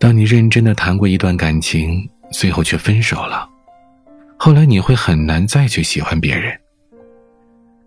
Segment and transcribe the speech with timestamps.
[0.00, 3.48] 当你认真的谈过一段感情，最后却分手了，
[4.38, 6.56] 后来你会很难再去喜欢别人。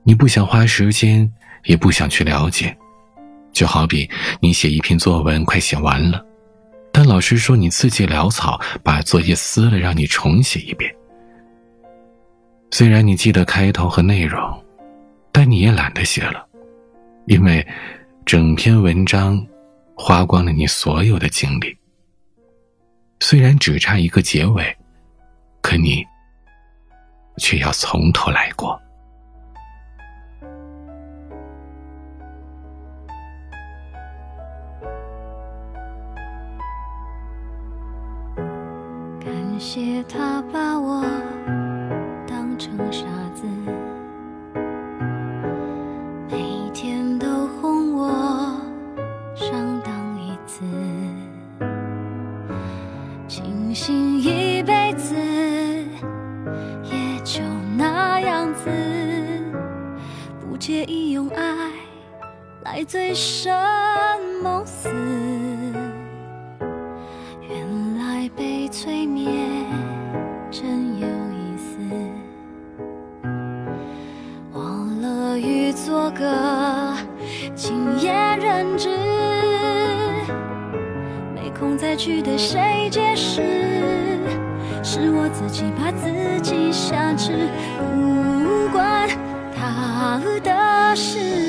[0.04, 1.32] 你不想花时间，
[1.66, 2.76] 也不想去了解，
[3.54, 4.10] 就好比
[4.42, 6.24] 你写一篇作文快写完了，
[6.92, 10.94] 但老师说你字迹潦草，把作业撕了让你重写一遍。
[12.72, 14.40] 虽然你记得开头和内容，
[15.32, 16.46] 但你也懒得写了，
[17.26, 17.66] 因为
[18.26, 19.42] 整篇文章
[19.96, 21.78] 花光了你所有的精力。
[23.24, 24.76] 虽然只差一个结尾，
[25.62, 26.04] 可你
[27.38, 28.78] 却要从头来过。
[39.24, 41.02] 感谢他把我
[42.28, 43.48] 当成傻子，
[62.84, 63.52] 醉生
[64.42, 64.90] 梦死。
[67.48, 69.66] 原来被催眠
[70.50, 71.78] 真有意思，
[74.54, 76.96] 忘了欲做个
[77.56, 78.90] 惊艳人质，
[81.36, 83.42] 没空再去对谁解释，
[84.84, 86.10] 是我自己把自
[86.42, 89.10] 己挟持，不关
[89.56, 91.41] 他的事。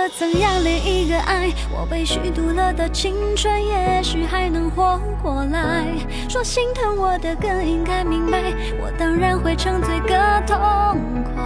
[0.00, 5.84] 了怎样恋一个爱，我被虚度了的青春，也许还能活过来。
[6.26, 8.40] 说心疼我的更应该明白，
[8.80, 10.56] 我当然会沉醉个痛
[11.34, 11.44] 快。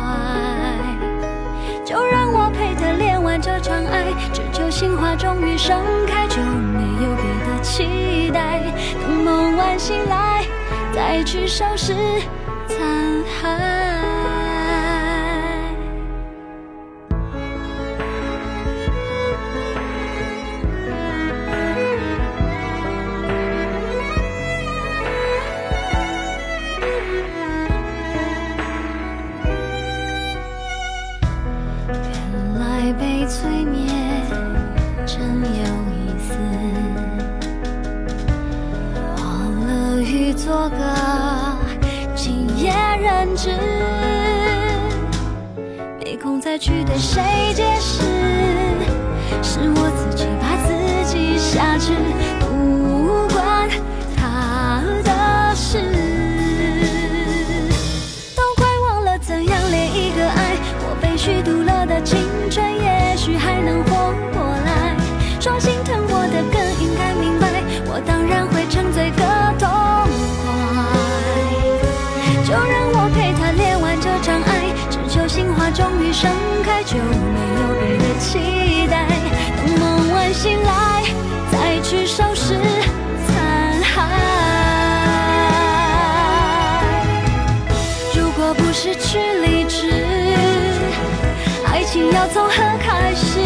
[1.84, 8.60] 就让我陪他恋完这场爱，只求心花终于盛开，就没有别的期待。
[9.00, 10.44] 等梦完醒来，
[10.94, 11.92] 再去收拾
[12.68, 12.78] 残
[13.42, 13.83] 骸。
[43.36, 43.50] 知，
[45.98, 47.20] 没空再去对谁
[47.54, 48.02] 解释，
[49.42, 50.72] 是我自己把自
[51.12, 51.92] 己挟持，
[76.24, 79.06] 盛开，就没有别的期待。
[79.56, 81.04] 等梦完醒来，
[81.52, 82.58] 再去收拾
[83.26, 83.30] 残
[83.82, 83.92] 骸。
[88.16, 89.92] 如果不失去理智，
[91.70, 93.38] 爱情要从何开始？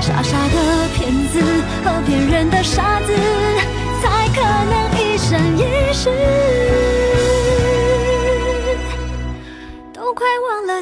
[0.00, 1.42] 傻傻的骗子
[1.84, 3.12] 和骗人的傻子，
[4.00, 6.08] 才可能一生一世。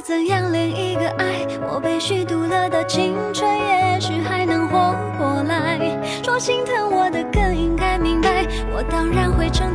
[0.09, 5.79] 怎样恋一个爱，我被虚度了的青春，也许还能活过来。
[6.25, 9.75] 说心疼我的更应该明白，我当然会沉